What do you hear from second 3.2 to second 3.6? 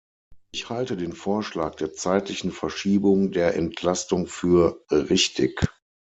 der